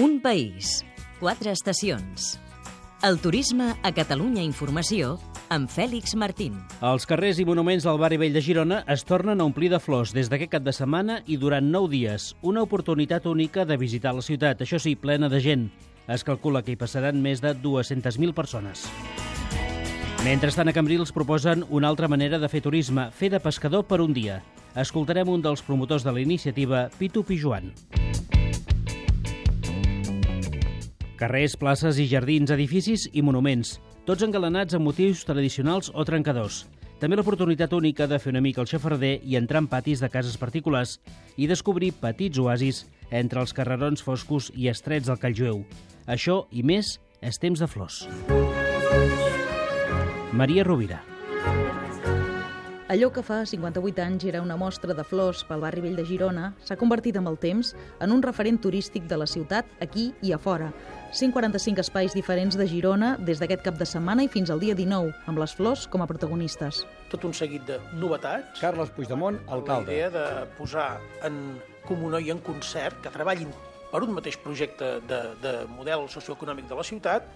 Un 0.00 0.14
país, 0.24 0.80
quatre 1.20 1.50
estacions. 1.52 2.38
El 3.04 3.18
turisme 3.20 3.74
a 3.84 3.90
Catalunya 3.92 4.40
Informació 4.40 5.18
amb 5.52 5.68
Fèlix 5.68 6.14
Martín. 6.16 6.54
Els 6.80 7.04
carrers 7.04 7.36
i 7.36 7.44
monuments 7.44 7.84
del 7.84 8.00
barri 8.00 8.16
vell 8.16 8.32
de 8.32 8.40
Girona 8.40 8.78
es 8.88 9.04
tornen 9.04 9.42
a 9.42 9.44
omplir 9.44 9.68
de 9.68 9.80
flors 9.84 10.14
des 10.16 10.32
d'aquest 10.32 10.54
cap 10.54 10.64
de 10.64 10.72
setmana 10.72 11.18
i 11.28 11.36
durant 11.36 11.68
nou 11.68 11.84
dies. 11.92 12.30
Una 12.40 12.64
oportunitat 12.64 13.28
única 13.28 13.66
de 13.68 13.76
visitar 13.76 14.14
la 14.16 14.24
ciutat, 14.24 14.64
això 14.64 14.80
sí, 14.80 14.96
plena 14.96 15.28
de 15.28 15.44
gent. 15.44 15.68
Es 16.08 16.24
calcula 16.24 16.64
que 16.64 16.72
hi 16.72 16.80
passaran 16.80 17.20
més 17.20 17.44
de 17.44 17.52
200.000 17.52 18.32
persones. 18.32 18.88
Mentrestant, 20.24 20.72
a 20.72 20.72
Cambrils 20.72 21.12
proposen 21.12 21.68
una 21.68 21.92
altra 21.92 22.08
manera 22.08 22.40
de 22.40 22.48
fer 22.48 22.64
turisme, 22.64 23.10
fer 23.12 23.34
de 23.36 23.44
pescador 23.44 23.84
per 23.84 24.00
un 24.00 24.16
dia. 24.16 24.40
Escoltarem 24.80 25.28
un 25.28 25.44
dels 25.44 25.60
promotors 25.60 26.08
de 26.08 26.16
la 26.16 26.24
iniciativa, 26.24 26.88
Pitu 26.96 27.20
Pijuan. 27.20 27.74
Carrers, 31.20 31.52
places 31.60 31.98
i 32.00 32.06
jardins, 32.08 32.48
edificis 32.48 33.02
i 33.12 33.20
monuments, 33.20 33.74
tots 34.08 34.24
engalanats 34.24 34.72
amb 34.72 34.88
motius 34.88 35.20
tradicionals 35.28 35.90
o 35.92 36.04
trencadors. 36.08 36.62
També 36.96 37.18
l'oportunitat 37.18 37.74
única 37.76 38.06
de 38.08 38.16
fer 38.16 38.32
una 38.32 38.40
mica 38.40 38.62
el 38.64 38.68
xafarder 38.70 39.18
i 39.20 39.36
entrar 39.36 39.60
en 39.60 39.68
patis 39.68 40.00
de 40.00 40.08
cases 40.08 40.40
particulars 40.40 40.96
i 41.36 41.48
descobrir 41.48 41.92
petits 42.00 42.40
oasis 42.40 42.86
entre 43.10 43.44
els 43.44 43.52
carrerons 43.52 44.00
foscos 44.00 44.48
i 44.56 44.72
estrets 44.72 45.12
del 45.12 45.20
Call 45.20 45.36
Jueu. 45.36 45.62
Això 46.08 46.46
i 46.56 46.64
més 46.64 46.96
és 47.20 47.36
temps 47.36 47.60
de 47.60 47.68
flors. 47.68 48.06
Maria 50.32 50.64
Rovira. 50.64 51.02
Allò 52.90 53.12
que 53.14 53.22
fa 53.22 53.44
58 53.46 54.02
anys 54.02 54.24
era 54.26 54.40
una 54.42 54.56
mostra 54.58 54.96
de 54.98 55.04
flors 55.06 55.44
pel 55.46 55.60
barri 55.62 55.78
vell 55.84 55.94
de 55.94 56.02
Girona 56.02 56.48
s'ha 56.66 56.74
convertit 56.74 57.14
amb 57.20 57.30
el 57.30 57.36
temps 57.38 57.68
en 58.02 58.10
un 58.10 58.22
referent 58.24 58.56
turístic 58.58 59.04
de 59.06 59.18
la 59.20 59.28
ciutat, 59.30 59.68
aquí 59.78 60.08
i 60.26 60.32
a 60.34 60.38
fora. 60.42 60.72
145 61.14 61.84
espais 61.84 62.16
diferents 62.18 62.56
de 62.58 62.64
Girona 62.66 63.12
des 63.28 63.38
d'aquest 63.38 63.62
cap 63.62 63.76
de 63.78 63.86
setmana 63.86 64.24
i 64.26 64.30
fins 64.32 64.50
al 64.50 64.58
dia 64.58 64.74
19, 64.74 65.12
amb 65.30 65.38
les 65.38 65.54
flors 65.54 65.84
com 65.86 66.02
a 66.02 66.08
protagonistes. 66.10 66.80
Tot 67.12 67.28
un 67.28 67.36
seguit 67.40 67.62
de 67.68 67.76
novetats. 67.94 68.58
Carles 68.58 68.90
Puigdemont, 68.96 69.38
alcalde. 69.46 69.86
La 69.86 69.94
idea 69.94 70.10
de 70.16 70.24
posar 70.58 70.88
en 71.28 71.60
comunió 71.86 72.18
i 72.18 72.32
en 72.34 72.42
concert 72.42 72.98
que 73.04 73.12
treballin 73.14 73.54
per 73.92 74.00
un 74.02 74.16
mateix 74.18 74.40
projecte 74.42 74.96
de, 75.06 75.20
de 75.46 75.54
model 75.76 76.08
socioeconòmic 76.10 76.66
de 76.66 76.82
la 76.82 76.88
ciutat, 76.90 77.30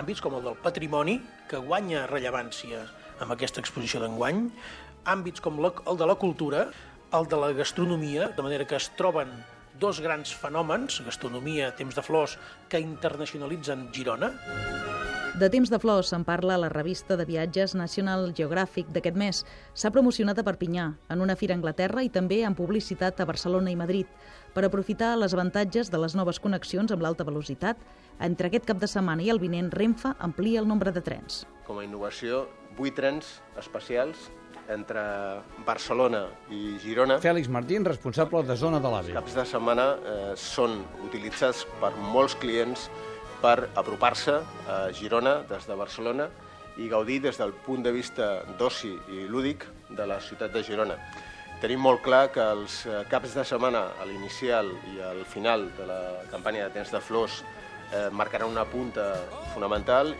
àmbits 0.00 0.24
com 0.24 0.40
el 0.40 0.48
del 0.48 0.56
patrimoni, 0.64 1.18
que 1.48 1.60
guanya 1.60 2.06
rellevància 2.08 2.86
amb 3.20 3.34
aquesta 3.34 3.62
exposició 3.62 4.02
d'enguany, 4.02 4.46
àmbits 5.08 5.42
com 5.44 5.58
el 5.64 5.98
de 5.98 6.08
la 6.08 6.18
cultura, 6.20 6.68
el 7.14 7.28
de 7.28 7.40
la 7.40 7.52
gastronomia, 7.56 8.28
de 8.36 8.44
manera 8.44 8.66
que 8.68 8.76
es 8.76 8.90
troben 8.98 9.32
dos 9.78 10.00
grans 10.04 10.34
fenòmens, 10.34 11.00
gastronomia, 11.06 11.72
temps 11.78 11.94
de 11.94 12.02
flors, 12.02 12.38
que 12.68 12.82
internacionalitzen 12.82 13.88
Girona. 13.94 14.34
De 15.38 15.46
Temps 15.54 15.70
de 15.70 15.78
Flors 15.78 16.08
se'n 16.10 16.24
parla 16.26 16.56
a 16.56 16.58
la 16.58 16.68
revista 16.72 17.14
de 17.14 17.22
viatges 17.22 17.76
National 17.78 18.32
Geographic 18.34 18.88
d'aquest 18.90 19.14
mes. 19.14 19.44
S'ha 19.70 19.92
promocionat 19.94 20.40
a 20.40 20.42
Perpinyà, 20.42 20.86
en 21.14 21.20
una 21.22 21.36
fira 21.38 21.54
a 21.54 21.58
Anglaterra 21.60 22.02
i 22.02 22.08
també 22.10 22.40
en 22.42 22.56
publicitat 22.58 23.20
a 23.22 23.26
Barcelona 23.28 23.70
i 23.70 23.76
Madrid, 23.78 24.08
per 24.56 24.64
aprofitar 24.66 25.12
les 25.14 25.36
avantatges 25.36 25.92
de 25.92 26.00
les 26.02 26.16
noves 26.18 26.40
connexions 26.42 26.90
amb 26.90 27.04
l'alta 27.06 27.22
velocitat. 27.28 27.78
Entre 28.18 28.50
aquest 28.50 28.66
cap 28.66 28.80
de 28.82 28.88
setmana 28.90 29.22
i 29.22 29.30
el 29.30 29.38
vinent, 29.38 29.70
Renfe 29.70 30.10
amplia 30.18 30.58
el 30.58 30.66
nombre 30.66 30.90
de 30.90 31.04
trens. 31.06 31.44
Com 31.68 31.78
a 31.78 31.84
innovació, 31.86 32.48
vuit 32.74 32.96
trens 32.98 33.36
especials 33.62 34.32
entre 34.74 35.04
Barcelona 35.64 36.24
i 36.50 36.80
Girona. 36.82 37.20
Fèlix 37.22 37.46
Martín, 37.46 37.86
responsable 37.86 38.42
de 38.42 38.56
zona 38.58 38.82
de 38.82 38.90
l'AVE. 38.90 39.14
Caps 39.16 39.38
de 39.38 39.46
setmana 39.48 39.86
eh, 39.94 40.34
són 40.34 40.80
utilitzats 41.06 41.62
per 41.78 41.94
molts 42.10 42.34
clients 42.42 42.88
per 43.42 43.70
apropar-se 43.74 44.40
a 44.68 44.78
Girona 44.92 45.42
des 45.48 45.66
de 45.66 45.76
Barcelona 45.78 46.28
i 46.78 46.88
gaudir 46.88 47.20
des 47.22 47.38
del 47.38 47.52
punt 47.52 47.82
de 47.82 47.92
vista 47.92 48.42
d'oci 48.58 48.92
i 49.14 49.26
lúdic 49.28 49.66
de 49.88 50.06
la 50.06 50.20
ciutat 50.20 50.52
de 50.54 50.62
Girona. 50.62 50.98
Tenim 51.58 51.82
molt 51.82 52.04
clar 52.04 52.28
que 52.30 52.44
els 52.54 52.84
caps 53.10 53.34
de 53.34 53.44
setmana, 53.44 53.88
a 53.98 54.06
l'inicial 54.06 54.70
i 54.94 55.00
al 55.02 55.24
final 55.26 55.66
de 55.78 55.88
la 55.90 56.00
campanya 56.30 56.68
de 56.68 56.76
temps 56.78 56.94
de 56.94 57.00
flors, 57.02 57.42
eh, 57.90 58.08
marcaran 58.12 58.50
una 58.50 58.64
punta 58.64 59.14
fonamental. 59.54 60.14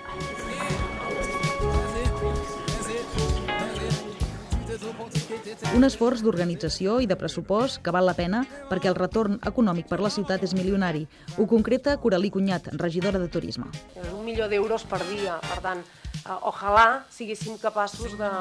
Un 5.76 5.84
esforç 5.84 6.22
d'organització 6.24 6.94
i 7.04 7.06
de 7.06 7.16
pressupost 7.20 7.82
que 7.84 7.92
val 7.92 8.06
la 8.08 8.14
pena 8.16 8.40
perquè 8.70 8.88
el 8.88 8.96
retorn 8.96 9.36
econòmic 9.50 9.88
per 9.90 9.98
la 10.00 10.08
ciutat 10.08 10.42
és 10.46 10.54
milionari. 10.56 11.02
Ho 11.36 11.44
concreta 11.50 11.98
Coralí 12.00 12.30
Cunyat, 12.32 12.70
regidora 12.80 13.20
de 13.20 13.28
Turisme. 13.28 13.68
Un 14.14 14.24
milió 14.24 14.48
d'euros 14.48 14.86
per 14.88 15.02
dia, 15.10 15.36
per 15.44 15.60
tant, 15.66 15.84
eh, 16.24 16.38
ojalà 16.48 17.04
siguéssim 17.12 17.60
capaços 17.60 18.16
de, 18.16 18.32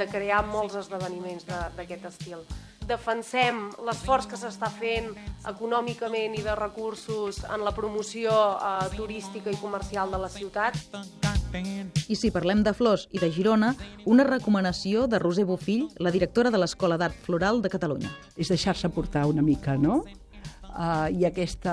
de 0.00 0.08
crear 0.08 0.40
molts 0.48 0.80
esdeveniments 0.80 1.44
d'aquest 1.76 2.08
estil 2.14 2.48
defensem 2.90 3.68
l'esforç 3.86 4.26
que 4.26 4.38
s'està 4.40 4.66
fent 4.74 5.12
econòmicament 5.46 6.34
i 6.34 6.42
de 6.42 6.56
recursos 6.58 7.44
en 7.46 7.62
la 7.62 7.74
promoció 7.76 8.32
eh, 8.56 8.88
turística 8.96 9.52
i 9.52 9.60
comercial 9.60 10.10
de 10.10 10.18
la 10.24 10.32
ciutat. 10.32 10.80
I 12.10 12.16
si 12.18 12.30
parlem 12.34 12.64
de 12.66 12.72
flors 12.76 13.06
i 13.14 13.20
de 13.22 13.30
Girona, 13.34 13.74
una 14.06 14.26
recomanació 14.26 15.06
de 15.10 15.18
Roser 15.18 15.46
Bofill, 15.48 15.88
la 15.98 16.12
directora 16.14 16.50
de 16.50 16.58
l'Escola 16.62 16.98
d'Art 17.00 17.16
Floral 17.26 17.62
de 17.62 17.70
Catalunya. 17.72 18.10
És 18.36 18.50
deixar-se 18.52 18.90
portar 18.94 19.26
una 19.30 19.42
mica, 19.42 19.76
no? 19.78 20.04
Uh, 20.70 21.10
I 21.10 21.26
aquest 21.26 21.66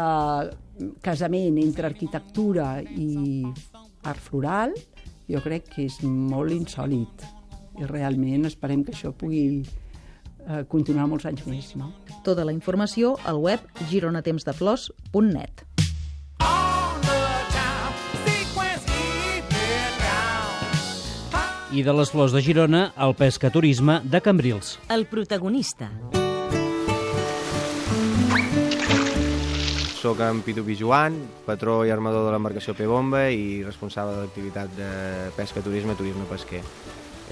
casament 1.05 1.57
entre 1.61 1.89
arquitectura 1.89 2.77
i 2.81 3.45
art 4.07 4.21
floral 4.21 4.73
jo 5.27 5.41
crec 5.43 5.67
que 5.73 5.85
és 5.87 5.99
molt 6.05 6.53
insòlid 6.55 7.25
i 7.77 7.87
realment 7.89 8.47
esperem 8.49 8.83
que 8.85 8.93
això 8.95 9.11
pugui 9.13 9.61
eh, 9.61 10.63
continuar 10.71 11.07
molts 11.11 11.27
anys 11.29 11.45
més. 11.49 11.73
No? 11.77 11.91
Tota 12.25 12.45
la 12.47 12.55
informació 12.55 13.15
al 13.27 13.41
web 13.43 13.65
gironatemsdeflors.net. 13.91 15.66
I 21.67 21.81
de 21.83 21.91
les 21.91 22.07
flors 22.07 22.31
de 22.31 22.39
Girona 22.39 22.93
al 22.95 23.11
pescaturisme 23.19 23.97
de 24.07 24.21
Cambrils. 24.23 24.77
El 24.87 25.03
protagonista. 25.05 25.89
Soc 29.99 30.21
en 30.23 30.39
Pitu 30.45 30.63
Pijuan, 30.63 31.17
patró 31.43 31.81
i 31.83 31.91
armador 31.91 32.23
de 32.23 32.31
l'embarcació 32.31 32.71
P-Bomba 32.77 33.25
i 33.35 33.65
responsable 33.67 34.15
de 34.15 34.23
l'activitat 34.23 34.71
de 34.79 34.89
pesca, 35.35 35.59
turisme, 35.59 35.97
turisme 35.99 36.23
pesquer. 36.31 36.63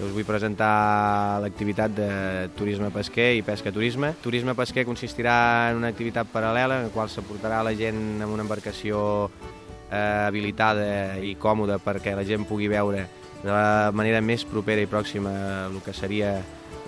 Us 0.03 0.11
vull 0.11 0.27
presentar 0.27 1.39
l'activitat 1.39 1.95
de 1.95 2.11
turisme 2.59 2.91
pesquer 2.91 3.37
i 3.39 3.43
pesca 3.47 3.71
turisme. 3.71 4.17
Turisme 4.19 4.51
pesquer 4.59 4.83
consistirà 4.83 5.37
en 5.71 5.79
una 5.79 5.95
activitat 5.95 6.27
paral·lela 6.27 6.81
en 6.81 6.89
la 6.89 6.95
qual 6.97 7.07
s'aportarà 7.07 7.63
la 7.63 7.71
gent 7.71 8.19
amb 8.19 8.35
una 8.35 8.43
embarcació 8.43 9.29
eh, 9.29 10.25
habilitada 10.27 11.21
i 11.23 11.37
còmoda 11.39 11.79
perquè 11.79 12.19
la 12.19 12.27
gent 12.27 12.43
pugui 12.43 12.67
veure 12.67 13.07
de 13.45 13.51
la 13.53 13.91
manera 13.93 14.23
més 14.25 14.43
propera 14.49 14.81
i 14.81 14.89
pròxima 14.89 15.31
el 15.67 15.77
que 15.85 15.93
seria 15.93 16.39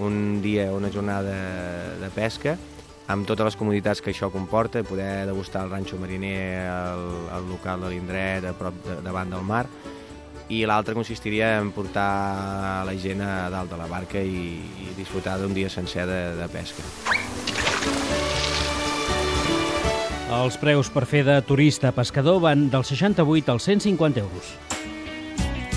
un 0.01 0.41
dia 0.41 0.71
o 0.71 0.77
una 0.81 0.89
jornada 0.93 1.35
de 2.01 2.09
pesca 2.15 2.57
amb 3.07 3.27
totes 3.27 3.47
les 3.47 3.55
comoditats 3.55 4.01
que 4.03 4.11
això 4.11 4.27
comporta, 4.33 4.83
poder 4.83 5.25
degustar 5.29 5.63
el 5.63 5.71
ranxo 5.71 5.97
mariner, 5.99 6.67
el 7.37 7.45
local 7.47 7.85
de 7.85 7.93
l'indret, 7.93 8.43
a 8.43 8.51
prop 8.57 8.75
de, 8.83 8.97
davant 9.05 9.31
del 9.31 9.45
mar, 9.47 9.63
i 10.51 10.63
l'altre 10.67 10.95
consistiria 10.95 11.53
en 11.61 11.71
portar 11.75 12.83
la 12.87 12.95
gent 12.99 13.23
a 13.23 13.47
dalt 13.51 13.71
de 13.71 13.79
la 13.79 13.87
barca 13.87 14.19
i, 14.19 14.59
i 14.83 14.91
disfrutar 14.99 15.37
d'un 15.39 15.55
dia 15.55 15.71
sencer 15.71 16.03
de, 16.07 16.21
de 16.39 16.47
pesca. 16.51 16.83
Els 20.37 20.59
preus 20.59 20.91
per 20.91 21.05
fer 21.07 21.23
de 21.23 21.39
turista 21.47 21.93
pescador 21.95 22.41
van 22.43 22.67
dels 22.71 22.91
68 22.91 23.55
als 23.55 23.71
150 23.71 24.19
euros. 24.19 24.76